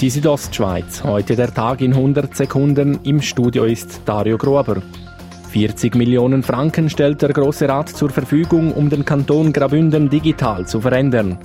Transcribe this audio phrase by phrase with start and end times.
[0.00, 3.00] Die Südostschweiz, heute der Tag in 100 Sekunden.
[3.02, 4.80] Im Studio ist Dario Grober.
[5.50, 10.80] 40 Millionen Franken stellt der Große Rat zur Verfügung, um den Kanton Grabünden digital zu
[10.80, 11.36] verändern.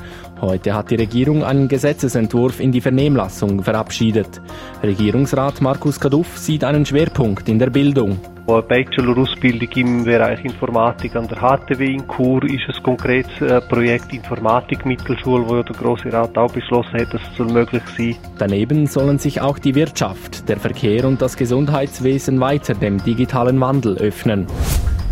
[0.42, 4.42] Heute hat die Regierung einen Gesetzesentwurf in die Vernehmlassung verabschiedet.
[4.84, 8.20] Regierungsrat Markus Kaduff sieht einen Schwerpunkt in der Bildung.
[8.48, 14.13] Eine Bachelor-Ausbildung im Bereich Informatik an der HTW in Chur ist ein konkretes äh, Projekt
[14.13, 18.16] Informatik-Mittelschule, wo der Grosse Rat auch beschlossen hat, dass es möglich sein.
[18.38, 23.97] Daneben sollen sich auch die Wirtschaft, der Verkehr und das Gesundheitswesen weiter dem digitalen Wandel
[23.97, 24.45] öffnen.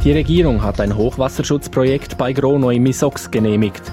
[0.03, 3.83] Die Regierung hat ein Hochwasserschutzprojekt bei Grono im Misox genehmigt.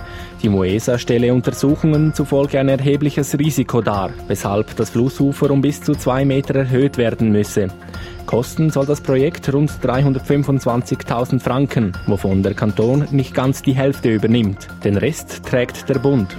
[0.42, 5.92] Die Moesa stelle Untersuchungen zufolge ein erhebliches Risiko dar, weshalb das Flussufer um bis zu
[5.92, 7.69] zwei Meter erhöht werden müsse.
[8.27, 14.66] Kosten soll das Projekt rund 325.000 Franken, wovon der Kanton nicht ganz die Hälfte übernimmt.
[14.83, 16.36] Den Rest trägt der Bund.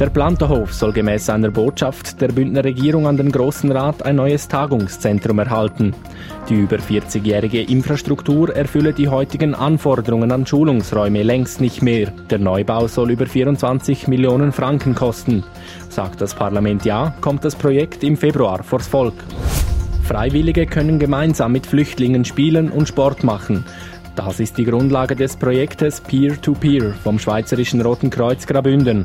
[0.00, 4.48] Der Planterhof soll gemäß einer Botschaft der Bündner Regierung an den Grossen Rat ein neues
[4.48, 5.94] Tagungszentrum erhalten.
[6.48, 12.12] Die über 40-jährige Infrastruktur erfülle die heutigen Anforderungen an Schulungsräume längst nicht mehr.
[12.30, 15.42] Der Neubau soll über 24 Millionen Franken kosten.
[15.88, 19.14] Sagt das Parlament ja, kommt das Projekt im Februar vors Volk.
[20.04, 23.64] Freiwillige können gemeinsam mit Flüchtlingen spielen und Sport machen.
[24.14, 29.04] Das ist die Grundlage des Projektes Peer-to-Peer -Peer vom Schweizerischen Roten Kreuz Grabünden.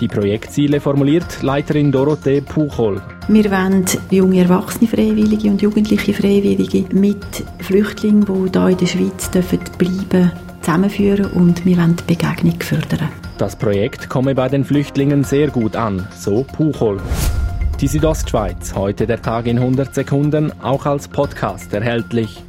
[0.00, 3.02] Die Projektziele formuliert Leiterin Dorothee Puchol.
[3.30, 9.28] Wir wollen junge Erwachsene Freiwillige und jugendliche Freiwillige mit Flüchtlingen, die hier in der Schweiz
[9.28, 13.10] bleiben dürfen, zusammenführen und wir wollen die Begegnung fördern.
[13.36, 17.02] Das Projekt komme bei den Flüchtlingen sehr gut an, so Puchol.
[17.82, 22.42] Die Südostschweiz, heute der Tag in 100 Sekunden, auch als Podcast erhältlich.